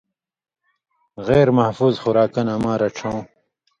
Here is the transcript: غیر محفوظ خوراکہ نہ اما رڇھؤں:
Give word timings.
غیر 1.27 1.47
محفوظ 1.57 1.93
خوراکہ 2.01 2.41
نہ 2.45 2.53
اما 2.57 2.73
رڇھؤں: 2.81 3.19